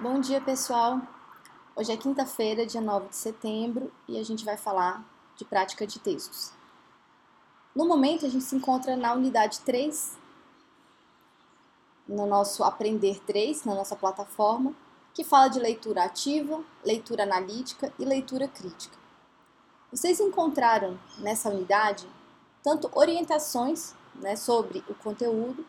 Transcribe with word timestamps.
Bom 0.00 0.20
dia, 0.20 0.40
pessoal. 0.40 1.00
Hoje 1.74 1.90
é 1.90 1.96
quinta-feira, 1.96 2.64
dia 2.64 2.80
9 2.80 3.08
de 3.08 3.16
setembro, 3.16 3.92
e 4.06 4.16
a 4.16 4.22
gente 4.22 4.44
vai 4.44 4.56
falar 4.56 5.04
de 5.34 5.44
prática 5.44 5.84
de 5.84 5.98
textos. 5.98 6.52
No 7.74 7.84
momento, 7.84 8.24
a 8.24 8.28
gente 8.28 8.44
se 8.44 8.54
encontra 8.54 8.96
na 8.96 9.12
unidade 9.12 9.58
3, 9.62 10.16
no 12.06 12.26
nosso 12.26 12.62
Aprender 12.62 13.18
3, 13.26 13.64
na 13.64 13.74
nossa 13.74 13.96
plataforma, 13.96 14.72
que 15.12 15.24
fala 15.24 15.48
de 15.48 15.58
leitura 15.58 16.04
ativa, 16.04 16.62
leitura 16.84 17.24
analítica 17.24 17.92
e 17.98 18.04
leitura 18.04 18.46
crítica. 18.46 18.96
Vocês 19.90 20.20
encontraram 20.20 20.96
nessa 21.18 21.50
unidade 21.50 22.08
tanto 22.62 22.88
orientações 22.94 23.96
né, 24.14 24.36
sobre 24.36 24.78
o 24.88 24.94
conteúdo, 24.94 25.66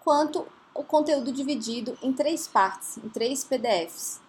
quanto 0.00 0.48
o 0.74 0.84
conteúdo 0.84 1.32
dividido 1.32 1.96
em 2.02 2.12
três 2.12 2.46
partes, 2.46 2.96
em 2.98 3.08
três 3.08 3.44
PDFs. 3.44 4.20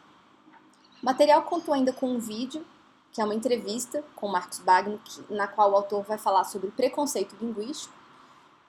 O 1.01 1.05
material 1.05 1.43
contou 1.43 1.73
ainda 1.73 1.91
com 1.93 2.07
um 2.07 2.19
vídeo, 2.19 2.65
que 3.11 3.21
é 3.21 3.25
uma 3.25 3.35
entrevista 3.35 4.03
com 4.15 4.27
Marcos 4.27 4.59
Bagno, 4.59 4.99
na 5.29 5.47
qual 5.47 5.71
o 5.71 5.75
autor 5.75 6.03
vai 6.03 6.17
falar 6.17 6.43
sobre 6.43 6.71
preconceito 6.71 7.35
linguístico. 7.41 7.93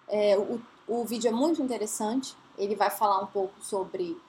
É, 0.09 0.37
o, 0.39 0.61
o 0.87 1.05
vídeo 1.05 1.29
é 1.29 1.33
muito 1.33 1.63
interessante, 1.63 2.37
ele 2.59 2.75
vai 2.75 2.91
falar 2.91 3.21
um 3.21 3.27
pouco 3.27 3.55
sobre 3.61 4.21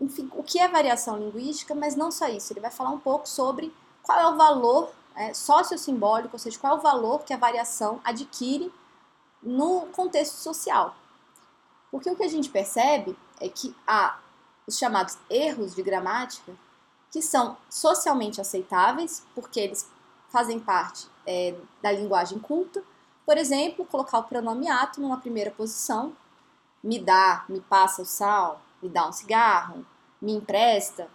enfim, 0.00 0.30
o 0.34 0.42
que 0.42 0.58
é 0.58 0.68
variação 0.68 1.16
linguística, 1.16 1.74
mas 1.74 1.96
não 1.96 2.10
só 2.10 2.28
isso, 2.28 2.52
ele 2.52 2.60
vai 2.60 2.70
falar 2.70 2.90
um 2.90 2.98
pouco 2.98 3.28
sobre 3.28 3.74
qual 4.02 4.18
é 4.18 4.26
o 4.28 4.36
valor 4.36 4.92
é, 5.14 5.32
sociosimbólico, 5.32 6.34
ou 6.34 6.38
seja, 6.38 6.58
qual 6.58 6.76
é 6.76 6.78
o 6.78 6.82
valor 6.82 7.24
que 7.24 7.32
a 7.32 7.38
variação 7.38 8.00
adquire 8.04 8.72
no 9.42 9.86
contexto 9.86 10.34
social. 10.34 10.94
Porque 11.90 12.10
o 12.10 12.16
que 12.16 12.24
a 12.24 12.28
gente 12.28 12.48
percebe 12.48 13.16
é 13.40 13.48
que 13.48 13.74
há 13.86 14.18
os 14.66 14.78
chamados 14.78 15.16
erros 15.30 15.74
de 15.74 15.82
gramática 15.82 16.52
que 17.10 17.22
são 17.22 17.56
socialmente 17.70 18.40
aceitáveis, 18.40 19.24
porque 19.34 19.60
eles 19.60 19.88
fazem 20.28 20.58
parte 20.58 21.06
é, 21.26 21.54
da 21.80 21.92
linguagem 21.92 22.38
culta. 22.38 22.82
Por 23.24 23.38
exemplo, 23.38 23.86
colocar 23.86 24.18
o 24.18 24.24
pronome 24.24 24.68
ato 24.68 25.00
numa 25.00 25.18
primeira 25.18 25.50
posição, 25.50 26.12
me 26.82 26.98
dá, 26.98 27.44
me 27.48 27.60
passa 27.60 28.02
o 28.02 28.04
sal, 28.04 28.60
me 28.82 28.88
dá 28.88 29.08
um 29.08 29.12
cigarro, 29.12 29.84
me 30.20 30.32
empresta. 30.32 31.08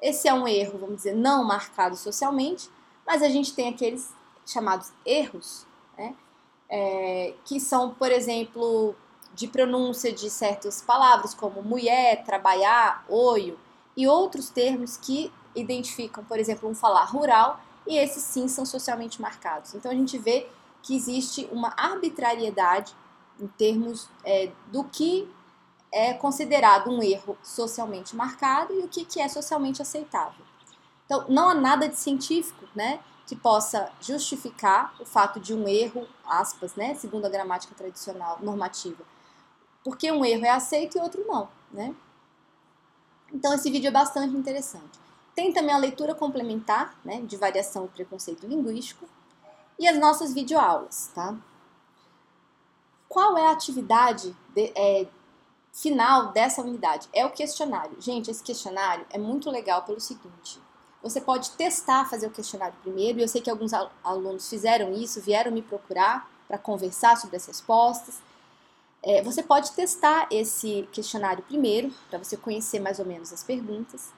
Esse 0.00 0.28
é 0.28 0.34
um 0.34 0.46
erro, 0.46 0.78
vamos 0.78 0.96
dizer, 0.96 1.14
não 1.14 1.44
marcado 1.44 1.96
socialmente, 1.96 2.68
mas 3.06 3.22
a 3.22 3.28
gente 3.28 3.54
tem 3.54 3.68
aqueles 3.68 4.12
chamados 4.46 4.92
erros, 5.04 5.66
né? 5.96 6.14
É, 6.70 7.34
que 7.44 7.58
são, 7.58 7.94
por 7.94 8.10
exemplo, 8.10 8.94
de 9.38 9.46
pronúncia 9.46 10.12
de 10.12 10.28
certas 10.28 10.82
palavras, 10.82 11.32
como 11.32 11.62
mulher, 11.62 12.24
trabalhar, 12.24 13.04
oio, 13.08 13.56
e 13.96 14.04
outros 14.08 14.50
termos 14.50 14.96
que 14.96 15.32
identificam, 15.54 16.24
por 16.24 16.40
exemplo, 16.40 16.68
um 16.68 16.74
falar 16.74 17.04
rural, 17.04 17.60
e 17.86 17.96
esses 17.96 18.24
sim 18.24 18.48
são 18.48 18.66
socialmente 18.66 19.22
marcados. 19.22 19.74
Então 19.74 19.92
a 19.92 19.94
gente 19.94 20.18
vê 20.18 20.48
que 20.82 20.96
existe 20.96 21.48
uma 21.52 21.72
arbitrariedade 21.76 22.92
em 23.40 23.46
termos 23.46 24.08
é, 24.24 24.50
do 24.72 24.82
que 24.82 25.32
é 25.92 26.12
considerado 26.14 26.90
um 26.90 27.00
erro 27.00 27.38
socialmente 27.40 28.16
marcado 28.16 28.74
e 28.74 28.80
o 28.80 28.88
que, 28.88 29.04
que 29.04 29.20
é 29.20 29.28
socialmente 29.28 29.80
aceitável. 29.80 30.44
Então, 31.06 31.24
não 31.28 31.48
há 31.48 31.54
nada 31.54 31.88
de 31.88 31.96
científico 31.96 32.66
né, 32.74 32.98
que 33.24 33.36
possa 33.36 33.90
justificar 34.00 34.94
o 35.00 35.04
fato 35.04 35.38
de 35.38 35.54
um 35.54 35.68
erro, 35.68 36.08
aspas, 36.26 36.74
né, 36.74 36.96
segundo 36.96 37.24
a 37.24 37.28
gramática 37.28 37.74
tradicional 37.74 38.38
normativa, 38.42 39.04
porque 39.88 40.12
um 40.12 40.22
erro 40.22 40.44
é 40.44 40.50
aceito 40.50 40.98
e 40.98 41.00
outro 41.00 41.26
não, 41.26 41.48
né? 41.72 41.94
Então 43.32 43.54
esse 43.54 43.70
vídeo 43.70 43.88
é 43.88 43.90
bastante 43.90 44.36
interessante. 44.36 45.00
Tem 45.34 45.50
também 45.50 45.74
a 45.74 45.78
leitura 45.78 46.14
complementar, 46.14 46.94
né, 47.02 47.22
de 47.22 47.38
variação 47.38 47.86
e 47.86 47.88
preconceito 47.88 48.46
linguístico, 48.46 49.08
e 49.78 49.88
as 49.88 49.98
nossas 49.98 50.34
videoaulas, 50.34 51.10
tá? 51.14 51.34
Qual 53.08 53.38
é 53.38 53.46
a 53.46 53.52
atividade 53.52 54.36
de, 54.54 54.70
é, 54.76 55.06
final 55.72 56.32
dessa 56.32 56.60
unidade? 56.60 57.08
É 57.14 57.24
o 57.24 57.30
questionário. 57.30 57.98
Gente, 57.98 58.30
esse 58.30 58.42
questionário 58.42 59.06
é 59.08 59.16
muito 59.16 59.50
legal 59.50 59.84
pelo 59.84 60.00
seguinte: 60.00 60.60
você 61.02 61.18
pode 61.18 61.52
testar 61.52 62.04
fazer 62.10 62.26
o 62.26 62.30
questionário 62.30 62.76
primeiro, 62.82 63.20
e 63.20 63.22
eu 63.22 63.28
sei 63.28 63.40
que 63.40 63.48
alguns 63.48 63.72
alunos 64.04 64.50
fizeram 64.50 64.92
isso, 64.92 65.18
vieram 65.22 65.50
me 65.50 65.62
procurar 65.62 66.28
para 66.46 66.58
conversar 66.58 67.16
sobre 67.16 67.36
as 67.36 67.46
respostas. 67.46 68.20
É, 69.02 69.22
você 69.22 69.42
pode 69.42 69.72
testar 69.72 70.26
esse 70.30 70.88
questionário 70.92 71.42
primeiro, 71.44 71.92
para 72.10 72.18
você 72.18 72.36
conhecer 72.36 72.80
mais 72.80 72.98
ou 72.98 73.04
menos 73.06 73.32
as 73.32 73.44
perguntas. 73.44 74.12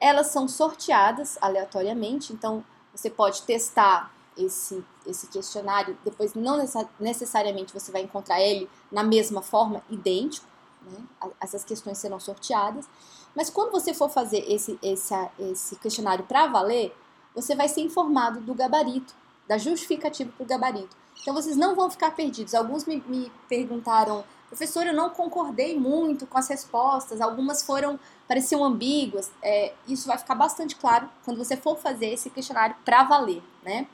Elas 0.00 0.28
são 0.28 0.48
sorteadas 0.48 1.38
aleatoriamente, 1.40 2.32
então 2.32 2.64
você 2.94 3.10
pode 3.10 3.42
testar 3.42 4.12
esse, 4.36 4.84
esse 5.06 5.26
questionário, 5.28 5.96
depois 6.04 6.34
não 6.34 6.58
necessariamente 7.00 7.72
você 7.72 7.90
vai 7.90 8.02
encontrar 8.02 8.40
ele 8.40 8.68
na 8.90 9.02
mesma 9.02 9.42
forma, 9.42 9.82
idêntico, 9.88 10.46
né? 10.82 11.30
essas 11.40 11.64
questões 11.64 11.98
serão 11.98 12.20
sorteadas. 12.20 12.86
Mas 13.34 13.50
quando 13.50 13.70
você 13.70 13.92
for 13.92 14.08
fazer 14.08 14.44
esse, 14.50 14.78
esse, 14.82 15.14
esse 15.38 15.76
questionário 15.76 16.24
para 16.24 16.46
valer, 16.46 16.94
você 17.34 17.54
vai 17.54 17.68
ser 17.68 17.82
informado 17.82 18.40
do 18.40 18.54
gabarito, 18.54 19.14
da 19.46 19.58
justificativa 19.58 20.32
para 20.36 20.44
o 20.44 20.46
gabarito. 20.46 20.96
Então 21.20 21.34
vocês 21.34 21.56
não 21.56 21.74
vão 21.74 21.90
ficar 21.90 22.12
perdidos. 22.12 22.54
Alguns 22.54 22.84
me, 22.84 23.02
me 23.06 23.32
perguntaram, 23.48 24.24
professor, 24.48 24.86
eu 24.86 24.94
não 24.94 25.10
concordei 25.10 25.78
muito 25.78 26.26
com 26.26 26.38
as 26.38 26.48
respostas, 26.48 27.20
algumas 27.20 27.62
foram, 27.62 27.98
pareciam 28.28 28.64
ambíguas. 28.64 29.30
É, 29.42 29.74
isso 29.88 30.06
vai 30.06 30.18
ficar 30.18 30.34
bastante 30.34 30.76
claro 30.76 31.08
quando 31.24 31.38
você 31.38 31.56
for 31.56 31.76
fazer 31.76 32.06
esse 32.06 32.30
questionário 32.30 32.76
para 32.84 33.04
valer, 33.04 33.42
né? 33.62 33.86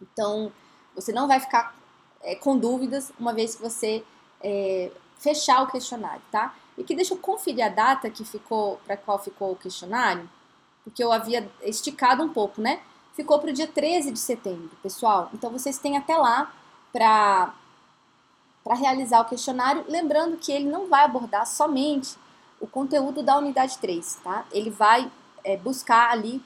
Então, 0.00 0.52
você 0.94 1.12
não 1.12 1.26
vai 1.26 1.40
ficar 1.40 1.74
é, 2.22 2.34
com 2.34 2.58
dúvidas 2.58 3.12
uma 3.18 3.32
vez 3.32 3.54
que 3.54 3.62
você 3.62 4.04
é, 4.42 4.90
fechar 5.18 5.62
o 5.62 5.66
questionário, 5.66 6.22
tá? 6.30 6.54
E 6.76 6.84
que 6.84 6.94
deixa 6.94 7.14
eu 7.14 7.18
conferir 7.18 7.64
a 7.64 7.68
data 7.68 8.10
que 8.10 8.24
ficou, 8.24 8.80
para 8.84 8.96
qual 8.96 9.18
ficou 9.18 9.52
o 9.52 9.56
questionário, 9.56 10.28
porque 10.82 11.02
eu 11.02 11.12
havia 11.12 11.50
esticado 11.62 12.22
um 12.22 12.28
pouco, 12.28 12.60
né? 12.60 12.80
Ficou 13.14 13.38
para 13.38 13.50
o 13.50 13.52
dia 13.52 13.66
13 13.66 14.12
de 14.12 14.18
setembro, 14.18 14.70
pessoal. 14.82 15.30
Então 15.32 15.50
vocês 15.50 15.78
têm 15.78 15.96
até 15.96 16.16
lá 16.16 16.52
para 16.92 17.54
para 18.62 18.76
realizar 18.76 19.20
o 19.20 19.26
questionário, 19.26 19.84
lembrando 19.86 20.38
que 20.38 20.50
ele 20.50 20.64
não 20.64 20.88
vai 20.88 21.04
abordar 21.04 21.46
somente 21.46 22.16
o 22.58 22.66
conteúdo 22.66 23.22
da 23.22 23.36
unidade 23.36 23.76
3, 23.76 24.20
tá? 24.24 24.46
Ele 24.50 24.70
vai 24.70 25.12
é, 25.44 25.54
buscar 25.54 26.10
ali 26.10 26.42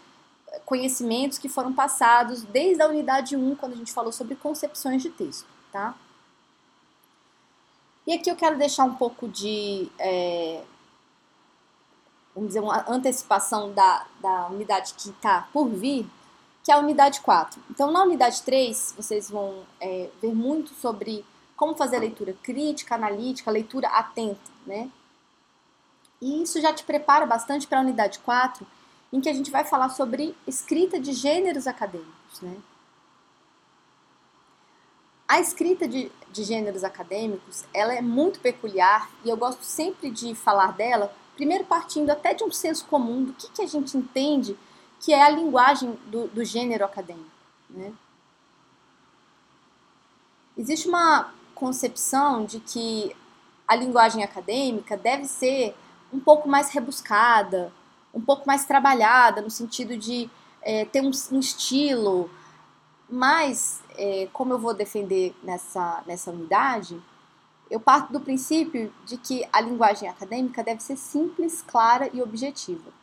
conhecimentos 0.66 1.38
que 1.38 1.48
foram 1.48 1.72
passados 1.72 2.42
desde 2.42 2.82
a 2.82 2.88
unidade 2.88 3.36
1, 3.36 3.54
quando 3.54 3.74
a 3.74 3.76
gente 3.76 3.92
falou 3.92 4.10
sobre 4.10 4.34
concepções 4.34 5.00
de 5.00 5.10
texto, 5.10 5.46
tá? 5.70 5.94
E 8.04 8.12
aqui 8.12 8.28
eu 8.28 8.36
quero 8.36 8.58
deixar 8.58 8.84
um 8.84 8.94
pouco 8.94 9.28
de, 9.28 9.88
é, 9.96 10.64
vamos 12.34 12.48
dizer, 12.48 12.60
uma 12.60 12.84
antecipação 12.90 13.72
da, 13.72 14.06
da 14.20 14.46
unidade 14.48 14.94
que 14.94 15.10
está 15.10 15.46
por 15.52 15.68
vir, 15.68 16.10
que 16.68 16.72
é 16.72 16.74
a 16.74 16.80
unidade 16.80 17.22
4. 17.22 17.62
Então, 17.70 17.90
na 17.90 18.02
unidade 18.02 18.42
3, 18.42 18.92
vocês 18.94 19.30
vão 19.30 19.62
é, 19.80 20.10
ver 20.20 20.34
muito 20.34 20.74
sobre 20.74 21.24
como 21.56 21.74
fazer 21.74 21.98
leitura 21.98 22.36
crítica, 22.42 22.94
analítica, 22.94 23.50
leitura 23.50 23.88
atenta, 23.88 24.50
né? 24.66 24.90
E 26.20 26.42
isso 26.42 26.60
já 26.60 26.70
te 26.74 26.84
prepara 26.84 27.24
bastante 27.24 27.66
para 27.66 27.78
a 27.78 27.80
unidade 27.80 28.18
4, 28.18 28.66
em 29.10 29.18
que 29.18 29.30
a 29.30 29.32
gente 29.32 29.50
vai 29.50 29.64
falar 29.64 29.88
sobre 29.88 30.36
escrita 30.46 31.00
de 31.00 31.14
gêneros 31.14 31.66
acadêmicos, 31.66 32.42
né? 32.42 32.58
A 35.26 35.40
escrita 35.40 35.88
de, 35.88 36.12
de 36.30 36.44
gêneros 36.44 36.84
acadêmicos, 36.84 37.64
ela 37.72 37.94
é 37.94 38.02
muito 38.02 38.40
peculiar 38.40 39.10
e 39.24 39.30
eu 39.30 39.38
gosto 39.38 39.62
sempre 39.62 40.10
de 40.10 40.34
falar 40.34 40.74
dela, 40.74 41.16
primeiro 41.34 41.64
partindo 41.64 42.10
até 42.10 42.34
de 42.34 42.44
um 42.44 42.52
senso 42.52 42.84
comum 42.84 43.24
do 43.24 43.32
que, 43.32 43.48
que 43.52 43.62
a 43.62 43.66
gente 43.66 43.96
entende 43.96 44.54
que 45.00 45.12
é 45.12 45.22
a 45.22 45.30
linguagem 45.30 45.98
do, 46.06 46.28
do 46.28 46.44
gênero 46.44 46.84
acadêmico. 46.84 47.30
Né? 47.70 47.92
Existe 50.56 50.88
uma 50.88 51.32
concepção 51.54 52.44
de 52.44 52.60
que 52.60 53.14
a 53.66 53.76
linguagem 53.76 54.24
acadêmica 54.24 54.96
deve 54.96 55.26
ser 55.26 55.76
um 56.12 56.18
pouco 56.18 56.48
mais 56.48 56.70
rebuscada, 56.70 57.72
um 58.14 58.20
pouco 58.20 58.46
mais 58.46 58.64
trabalhada, 58.64 59.42
no 59.42 59.50
sentido 59.50 59.96
de 59.96 60.30
é, 60.62 60.84
ter 60.84 61.00
um, 61.00 61.10
um, 61.32 61.38
estilo, 61.38 62.30
mas, 63.08 63.82
é, 63.96 64.28
como 64.32 64.52
eu 64.52 64.58
vou 64.58 64.74
defender 64.74 65.34
nessa, 65.42 66.02
nessa 66.06 66.30
unidade, 66.30 67.00
eu 67.70 67.78
parto 67.78 68.12
do 68.12 68.20
princípio 68.20 68.92
de 69.04 69.16
que 69.18 69.46
a 69.52 69.60
linguagem 69.60 70.08
acadêmica 70.08 70.64
deve 70.64 70.82
ser 70.82 70.96
simples, 70.96 71.62
clara 71.62 72.10
e 72.12 72.22
objetiva. 72.22 72.97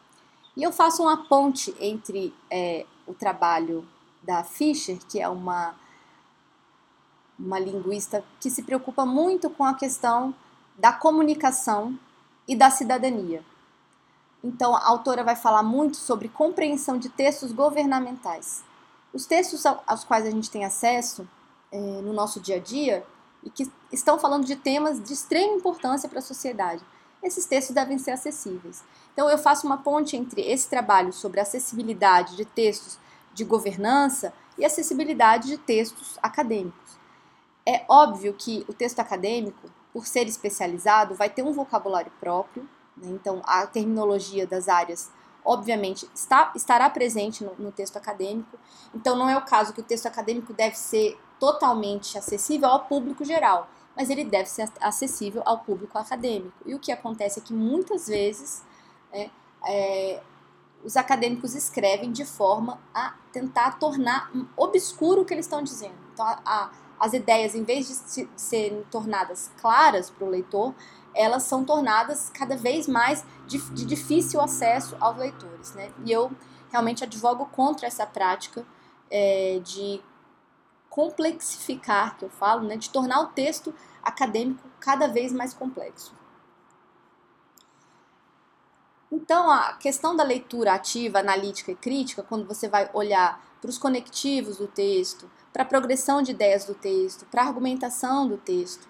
E 0.55 0.63
eu 0.63 0.71
faço 0.71 1.03
uma 1.03 1.25
ponte 1.25 1.75
entre 1.79 2.33
é, 2.49 2.85
o 3.05 3.13
trabalho 3.13 3.87
da 4.23 4.43
Fischer, 4.43 4.97
que 5.09 5.19
é 5.19 5.27
uma, 5.27 5.75
uma 7.37 7.59
linguista 7.59 8.23
que 8.39 8.49
se 8.49 8.63
preocupa 8.63 9.05
muito 9.05 9.49
com 9.49 9.63
a 9.63 9.73
questão 9.73 10.33
da 10.77 10.91
comunicação 10.91 11.97
e 12.47 12.55
da 12.55 12.69
cidadania. 12.69 13.43
Então, 14.43 14.75
a 14.75 14.87
autora 14.87 15.23
vai 15.23 15.35
falar 15.35 15.63
muito 15.63 15.97
sobre 15.97 16.29
compreensão 16.29 16.97
de 16.97 17.09
textos 17.09 17.51
governamentais. 17.51 18.63
Os 19.11 19.25
textos 19.25 19.65
aos 19.65 20.03
quais 20.03 20.25
a 20.25 20.29
gente 20.29 20.51
tem 20.51 20.63
acesso 20.63 21.27
é, 21.71 21.77
no 21.77 22.13
nosso 22.13 22.39
dia 22.39 22.57
a 22.57 22.59
dia 22.59 23.05
e 23.43 23.49
que 23.49 23.71
estão 23.91 24.19
falando 24.19 24.45
de 24.45 24.55
temas 24.55 25.01
de 25.01 25.13
extrema 25.13 25.55
importância 25.55 26.07
para 26.07 26.19
a 26.19 26.21
sociedade. 26.21 26.83
Esses 27.25 27.45
textos 27.45 27.73
devem 27.73 27.97
ser 27.97 28.11
acessíveis. 28.11 28.83
Então, 29.11 29.27
eu 29.27 29.37
faço 29.37 29.65
uma 29.65 29.77
ponte 29.77 30.15
entre 30.15 30.41
esse 30.41 30.69
trabalho 30.69 31.11
sobre 31.11 31.39
acessibilidade 31.39 32.35
de 32.35 32.45
textos 32.45 32.99
de 33.33 33.43
governança 33.43 34.31
e 34.57 34.63
acessibilidade 34.63 35.47
de 35.47 35.57
textos 35.57 36.19
acadêmicos. 36.21 36.97
É 37.65 37.83
óbvio 37.89 38.33
que 38.33 38.63
o 38.69 38.73
texto 38.73 38.99
acadêmico, 38.99 39.69
por 39.91 40.05
ser 40.05 40.27
especializado, 40.27 41.15
vai 41.15 41.27
ter 41.29 41.41
um 41.41 41.51
vocabulário 41.51 42.11
próprio, 42.19 42.69
né? 42.95 43.09
então 43.09 43.41
a 43.43 43.65
terminologia 43.65 44.45
das 44.45 44.69
áreas 44.69 45.11
obviamente, 45.45 46.09
está, 46.13 46.51
estará 46.55 46.89
presente 46.89 47.43
no, 47.43 47.53
no, 47.59 47.71
texto 47.71 47.97
acadêmico. 47.97 48.57
Então, 48.95 49.15
não 49.15 49.29
é 49.29 49.37
o 49.37 49.45
caso 49.45 49.73
que 49.73 49.79
o 49.79 49.83
texto 49.83 50.07
acadêmico 50.07 50.51
deve 50.51 50.75
ser 50.75 51.19
totalmente 51.39 52.17
acessível 52.17 52.67
ao 52.67 52.85
público 52.85 53.23
geral, 53.23 53.69
mas 53.95 54.09
ele 54.09 54.23
deve 54.25 54.49
ser 54.49 54.69
acessível 54.81 55.41
ao 55.45 55.59
público 55.59 55.97
acadêmico. 55.97 56.55
E 56.65 56.75
o 56.75 56.79
que 56.79 56.91
acontece 56.91 57.39
é 57.39 57.41
que 57.41 57.53
muitas 57.53 58.07
vezes 58.07 58.63
é, 59.11 59.29
é, 59.67 60.21
os 60.83 60.97
acadêmicos 60.97 61.55
escrevem 61.55 62.11
de 62.11 62.25
forma 62.25 62.79
a 62.93 63.15
tentar 63.31 63.79
tornar 63.79 64.31
obscuro 64.57 65.21
o 65.21 65.25
que 65.25 65.33
eles 65.33 65.45
estão 65.45 65.63
dizendo. 65.63 65.95
Então, 66.13 66.25
a, 66.25 66.41
a, 66.45 66.71
as 66.99 67.13
ideias, 67.13 67.55
em 67.55 67.63
vez 67.63 67.87
de, 67.87 67.93
se, 67.93 68.29
serem 68.35 68.83
tornadas 68.91 69.51
claras 69.59 70.09
para 70.09 70.25
o 70.25 70.29
leitor, 70.29 70.73
elas 71.13 71.43
são 71.43 71.63
tornadas 71.63 72.29
cada 72.29 72.57
vez 72.57 72.87
mais 72.87 73.25
de, 73.47 73.57
de 73.71 73.85
difícil 73.85 74.41
acesso 74.41 74.97
aos 74.99 75.17
leitores. 75.17 75.73
Né? 75.73 75.91
E 76.05 76.11
eu 76.11 76.31
realmente 76.69 77.03
advogo 77.03 77.45
contra 77.47 77.87
essa 77.87 78.05
prática 78.05 78.65
é, 79.09 79.59
de 79.63 80.01
complexificar, 80.95 82.17
que 82.17 82.23
eu 82.23 82.29
falo, 82.29 82.65
né, 82.65 82.77
de 82.77 82.89
tornar 82.89 83.19
o 83.19 83.27
texto 83.27 83.75
acadêmico 84.01 84.65
cada 84.79 85.09
vez 85.09 85.33
mais 85.33 85.53
complexo. 85.53 86.15
Então, 89.11 89.51
a 89.51 89.73
questão 89.73 90.15
da 90.15 90.23
leitura 90.23 90.71
ativa, 90.73 91.19
analítica 91.19 91.73
e 91.73 91.75
crítica, 91.75 92.23
quando 92.23 92.47
você 92.47 92.69
vai 92.69 92.89
olhar 92.93 93.45
para 93.59 93.69
os 93.69 93.77
conectivos 93.77 94.55
do 94.55 94.67
texto, 94.67 95.29
para 95.51 95.63
a 95.63 95.65
progressão 95.65 96.21
de 96.21 96.31
ideias 96.31 96.63
do 96.63 96.73
texto, 96.73 97.25
para 97.25 97.43
a 97.43 97.47
argumentação 97.47 98.25
do 98.25 98.37
texto, 98.37 98.87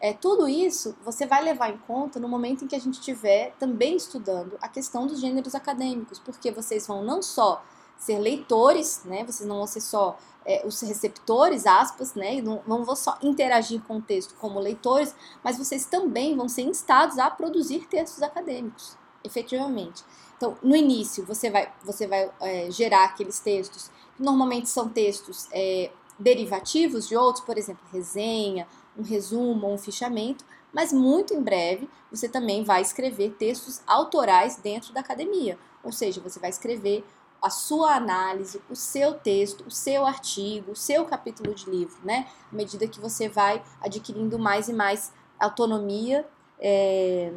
é, 0.00 0.12
tudo 0.12 0.48
isso 0.48 0.96
você 1.04 1.26
vai 1.26 1.44
levar 1.44 1.70
em 1.70 1.78
conta 1.78 2.18
no 2.18 2.26
momento 2.26 2.64
em 2.64 2.66
que 2.66 2.74
a 2.74 2.80
gente 2.80 2.94
estiver 2.94 3.54
também 3.56 3.94
estudando 3.94 4.58
a 4.60 4.68
questão 4.68 5.06
dos 5.06 5.20
gêneros 5.20 5.54
acadêmicos, 5.54 6.18
porque 6.18 6.50
vocês 6.50 6.88
vão 6.88 7.04
não 7.04 7.22
só 7.22 7.62
ser 8.00 8.18
leitores, 8.18 9.02
né, 9.04 9.22
vocês 9.24 9.46
não 9.46 9.58
vão 9.58 9.66
ser 9.66 9.82
só 9.82 10.18
é, 10.44 10.66
os 10.66 10.80
receptores, 10.80 11.66
aspas, 11.66 12.14
né, 12.14 12.40
não, 12.40 12.62
não 12.66 12.82
vão 12.82 12.96
só 12.96 13.18
interagir 13.22 13.82
com 13.82 13.98
o 13.98 14.02
texto 14.02 14.34
como 14.40 14.58
leitores, 14.58 15.14
mas 15.44 15.58
vocês 15.58 15.84
também 15.84 16.34
vão 16.34 16.48
ser 16.48 16.62
instados 16.62 17.18
a 17.18 17.30
produzir 17.30 17.86
textos 17.88 18.22
acadêmicos, 18.22 18.96
efetivamente. 19.22 20.02
Então, 20.36 20.56
no 20.62 20.74
início, 20.74 21.26
você 21.26 21.50
vai, 21.50 21.70
você 21.84 22.06
vai 22.06 22.30
é, 22.40 22.70
gerar 22.70 23.04
aqueles 23.04 23.38
textos, 23.38 23.90
que 24.16 24.22
normalmente 24.22 24.70
são 24.70 24.88
textos 24.88 25.46
é, 25.52 25.90
derivativos 26.18 27.06
de 27.06 27.14
outros, 27.14 27.44
por 27.44 27.58
exemplo, 27.58 27.82
resenha, 27.92 28.66
um 28.96 29.02
resumo 29.02 29.70
um 29.70 29.78
fichamento, 29.78 30.44
mas 30.72 30.92
muito 30.92 31.34
em 31.34 31.42
breve 31.42 31.88
você 32.10 32.28
também 32.28 32.64
vai 32.64 32.80
escrever 32.80 33.34
textos 33.38 33.82
autorais 33.86 34.56
dentro 34.56 34.92
da 34.92 35.00
academia. 35.00 35.58
Ou 35.82 35.92
seja, 35.92 36.20
você 36.20 36.38
vai 36.38 36.50
escrever 36.50 37.04
a 37.42 37.50
sua 37.50 37.94
análise, 37.94 38.60
o 38.68 38.76
seu 38.76 39.14
texto, 39.14 39.64
o 39.66 39.70
seu 39.70 40.06
artigo, 40.06 40.72
o 40.72 40.76
seu 40.76 41.04
capítulo 41.04 41.54
de 41.54 41.68
livro, 41.70 41.96
né? 42.04 42.26
À 42.52 42.54
medida 42.54 42.86
que 42.86 43.00
você 43.00 43.28
vai 43.28 43.62
adquirindo 43.80 44.38
mais 44.38 44.68
e 44.68 44.72
mais 44.72 45.12
autonomia, 45.38 46.26
é, 46.58 47.32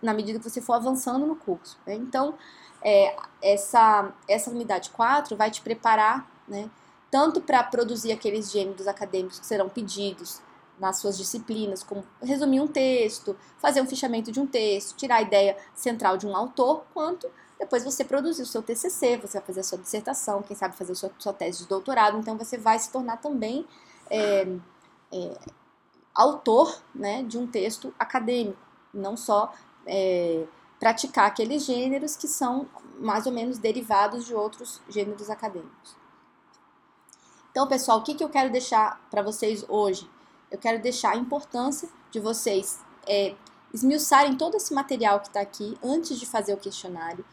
na 0.00 0.14
medida 0.14 0.38
que 0.38 0.48
você 0.48 0.60
for 0.60 0.72
avançando 0.74 1.26
no 1.26 1.36
curso. 1.36 1.78
Né? 1.86 1.94
Então, 1.94 2.34
é, 2.80 3.14
essa, 3.42 4.12
essa 4.26 4.50
unidade 4.50 4.90
4 4.90 5.36
vai 5.36 5.50
te 5.50 5.60
preparar, 5.60 6.26
né? 6.48 6.70
Tanto 7.10 7.42
para 7.42 7.62
produzir 7.62 8.10
aqueles 8.10 8.50
gêneros 8.50 8.88
acadêmicos 8.88 9.38
que 9.38 9.46
serão 9.46 9.68
pedidos 9.68 10.40
nas 10.80 10.96
suas 10.96 11.16
disciplinas, 11.18 11.82
como 11.82 12.02
resumir 12.22 12.60
um 12.60 12.66
texto, 12.66 13.36
fazer 13.58 13.82
um 13.82 13.86
fichamento 13.86 14.32
de 14.32 14.40
um 14.40 14.46
texto, 14.46 14.96
tirar 14.96 15.16
a 15.16 15.22
ideia 15.22 15.56
central 15.74 16.16
de 16.16 16.26
um 16.26 16.34
autor, 16.34 16.84
quanto 16.94 17.30
depois 17.64 17.84
você 17.84 18.04
produzir 18.04 18.42
o 18.42 18.46
seu 18.46 18.62
TCC, 18.62 19.16
você 19.16 19.38
vai 19.38 19.46
fazer 19.46 19.60
a 19.60 19.64
sua 19.64 19.78
dissertação, 19.78 20.42
quem 20.42 20.56
sabe 20.56 20.76
fazer 20.76 20.92
a 20.92 20.94
sua, 20.94 21.10
sua 21.18 21.32
tese 21.32 21.58
de 21.58 21.68
doutorado, 21.68 22.18
então 22.18 22.36
você 22.36 22.58
vai 22.58 22.78
se 22.78 22.90
tornar 22.90 23.18
também 23.18 23.66
é, 24.10 24.46
é, 25.12 25.38
autor 26.14 26.82
né, 26.94 27.22
de 27.22 27.38
um 27.38 27.46
texto 27.46 27.94
acadêmico, 27.98 28.58
não 28.92 29.16
só 29.16 29.52
é, 29.86 30.44
praticar 30.78 31.26
aqueles 31.26 31.64
gêneros 31.64 32.16
que 32.16 32.28
são 32.28 32.68
mais 32.98 33.26
ou 33.26 33.32
menos 33.32 33.58
derivados 33.58 34.24
de 34.24 34.34
outros 34.34 34.80
gêneros 34.88 35.30
acadêmicos. 35.30 35.96
Então, 37.50 37.66
pessoal, 37.68 37.98
o 37.98 38.02
que, 38.02 38.14
que 38.14 38.24
eu 38.24 38.28
quero 38.28 38.50
deixar 38.50 39.00
para 39.10 39.22
vocês 39.22 39.64
hoje? 39.68 40.08
eu 40.52 40.58
quero 40.58 40.80
deixar 40.80 41.12
a 41.12 41.16
importância 41.16 41.88
de 42.10 42.20
vocês 42.20 42.78
é, 43.06 43.34
esmiuçarem 43.72 44.36
todo 44.36 44.54
esse 44.54 44.72
material 44.74 45.18
que 45.18 45.28
está 45.28 45.40
aqui 45.40 45.76
antes 45.82 46.20
de 46.20 46.26
fazer 46.26 46.52
o 46.52 46.58
questionário. 46.58 47.24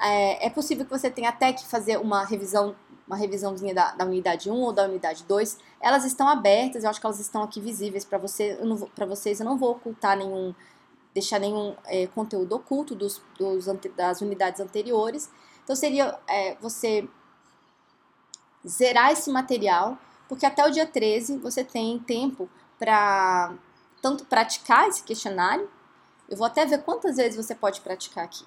É, 0.00 0.46
é, 0.46 0.50
possível 0.50 0.84
que 0.84 0.90
você 0.90 1.10
tenha 1.10 1.28
até 1.28 1.52
que 1.52 1.66
fazer 1.66 1.98
uma 1.98 2.24
revisão, 2.24 2.74
uma 3.06 3.16
revisãozinha 3.16 3.74
da, 3.74 3.92
da 3.92 4.04
unidade 4.04 4.50
1 4.50 4.54
ou 4.54 4.72
da 4.72 4.84
unidade 4.84 5.24
2. 5.24 5.58
Elas 5.80 6.04
estão 6.04 6.28
abertas, 6.28 6.84
eu 6.84 6.90
acho 6.90 7.00
que 7.00 7.06
elas 7.06 7.20
estão 7.20 7.42
aqui 7.42 7.60
visíveis 7.60 8.04
para 8.04 8.18
você, 8.18 8.58
para 8.94 9.06
vocês. 9.06 9.40
Eu 9.40 9.46
não 9.46 9.56
vou 9.56 9.72
ocultar 9.72 10.16
nenhum, 10.16 10.54
deixar 11.12 11.38
nenhum 11.38 11.76
é, 11.86 12.06
conteúdo 12.08 12.56
oculto 12.56 12.94
dos, 12.94 13.22
dos, 13.38 13.66
das 13.96 14.20
unidades 14.20 14.60
anteriores. 14.60 15.30
Então 15.62 15.76
seria 15.76 16.18
é, 16.26 16.56
você 16.56 17.08
zerar 18.66 19.12
esse 19.12 19.30
material, 19.30 19.98
porque 20.28 20.46
até 20.46 20.66
o 20.66 20.70
dia 20.70 20.86
13 20.86 21.38
você 21.38 21.62
tem 21.62 21.98
tempo 21.98 22.48
para 22.78 23.54
tanto 24.02 24.24
praticar 24.24 24.88
esse 24.88 25.02
questionário. 25.02 25.70
Eu 26.28 26.36
vou 26.36 26.46
até 26.46 26.66
ver 26.66 26.82
quantas 26.82 27.16
vezes 27.16 27.36
você 27.36 27.54
pode 27.54 27.80
praticar 27.80 28.24
aqui. 28.24 28.44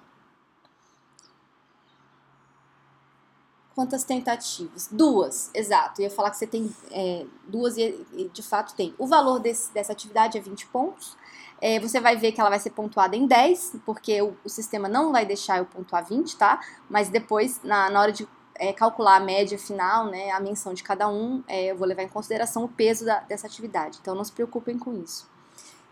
Quantas 3.78 4.04
tentativas? 4.04 4.90
Duas, 4.92 5.52
exato. 5.54 6.02
Eu 6.02 6.06
ia 6.06 6.10
falar 6.10 6.32
que 6.32 6.38
você 6.38 6.48
tem 6.48 6.76
é, 6.90 7.28
duas 7.48 7.78
e, 7.78 8.04
de 8.34 8.42
fato 8.42 8.74
tem. 8.74 8.92
O 8.98 9.06
valor 9.06 9.38
desse, 9.38 9.72
dessa 9.72 9.92
atividade 9.92 10.36
é 10.36 10.42
20 10.42 10.66
pontos. 10.70 11.16
É, 11.62 11.80
você 11.80 12.00
vai 12.00 12.18
ver 12.18 12.32
que 12.32 12.42
ela 12.42 12.50
vai 12.50 12.58
ser 12.58 12.72
pontuada 12.72 13.16
em 13.16 13.28
10, 13.28 13.76
porque 13.86 14.20
o, 14.20 14.36
o, 14.44 14.50
sistema 14.50 14.90
não 14.90 15.12
vai 15.12 15.28
deixar 15.28 15.60
eu 15.60 15.66
pontuar 15.68 16.04
20, 16.04 16.36
tá? 16.38 16.60
Mas 16.90 17.10
depois, 17.10 17.62
na, 17.64 17.88
na 17.92 18.02
hora 18.02 18.12
de 18.12 18.28
é, 18.56 18.74
calcular 18.74 19.18
a 19.18 19.20
média 19.20 19.60
final, 19.60 20.08
né, 20.08 20.32
a 20.32 20.40
menção 20.40 20.74
de 20.74 20.82
cada 20.82 21.08
um, 21.08 21.44
é, 21.48 21.66
eu 21.66 21.78
vou 21.78 21.88
levar 21.88 22.02
em 22.02 22.10
consideração 22.10 22.64
o 22.64 22.68
peso 22.68 23.06
da, 23.06 23.20
dessa 23.20 23.46
atividade. 23.46 24.00
Então, 24.02 24.16
não 24.16 24.24
se 24.24 24.32
preocupem 24.32 24.76
com 24.80 24.92
isso. 25.04 25.30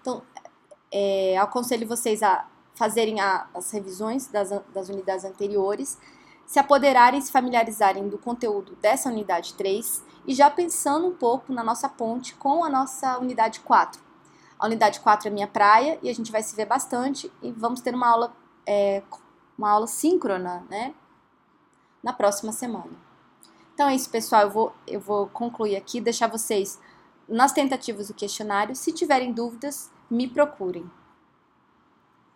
Então, 0.02 0.24
é, 0.92 1.38
aconselho 1.38 1.88
vocês 1.88 2.24
a 2.24 2.48
fazerem 2.74 3.20
a, 3.20 3.48
as 3.54 3.70
revisões 3.70 4.26
das, 4.26 4.50
das 4.74 4.90
unidades 4.90 5.24
anteriores, 5.24 6.00
se 6.46 6.60
apoderarem 6.60 7.20
e 7.20 7.22
se 7.22 7.32
familiarizarem 7.32 8.08
do 8.08 8.18
conteúdo 8.18 8.76
dessa 8.76 9.10
unidade 9.10 9.54
3 9.56 10.04
e 10.28 10.34
já 10.34 10.50
pensando 10.50 11.08
um 11.08 11.16
pouco 11.16 11.52
na 11.52 11.64
nossa 11.64 11.90
ponte 11.90 12.36
com 12.36 12.64
a 12.64 12.70
nossa 12.70 13.18
unidade 13.18 13.60
4. 13.62 14.02
A 14.60 14.66
unidade 14.66 15.00
4 15.00 15.28
é 15.28 15.32
minha 15.32 15.48
praia 15.48 16.00
e 16.02 16.10
a 16.10 16.14
gente 16.14 16.32
vai 16.32 16.44
se 16.44 16.56
ver 16.56 16.66
bastante 16.66 17.32
e 17.42 17.52
vamos 17.52 17.82
ter 17.82 17.94
uma 17.94 18.08
aula, 18.08 18.36
é, 18.66 19.02
uma 19.58 19.70
aula 19.72 19.88
síncrona, 19.88 20.66
né? 20.70 20.94
na 22.06 22.14
próxima 22.14 22.52
semana. 22.52 22.92
Então 23.74 23.90
é 23.90 23.96
isso, 23.96 24.12
pessoal. 24.12 24.44
Eu 24.44 24.52
vou, 24.52 24.76
eu 24.86 25.00
vou 25.00 25.28
concluir 25.28 25.76
aqui, 25.76 26.00
deixar 26.00 26.28
vocês 26.28 26.80
nas 27.28 27.52
tentativas 27.52 28.10
do 28.10 28.14
questionário. 28.14 28.76
Se 28.76 28.94
tiverem 28.94 29.34
dúvidas, 29.34 29.92
me 30.08 30.28
procurem. 30.28 30.90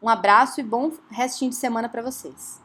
Um 0.02 0.10
abraço 0.10 0.60
e 0.60 0.64
bom 0.64 0.92
restinho 1.12 1.52
de 1.52 1.56
semana 1.56 1.88
para 1.88 2.02
vocês. 2.02 2.60